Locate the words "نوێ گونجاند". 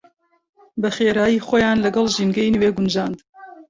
2.55-3.19